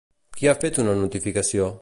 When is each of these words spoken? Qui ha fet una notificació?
Qui 0.39 0.47
ha 0.47 0.55
fet 0.63 0.81
una 0.85 0.97
notificació? 1.03 1.71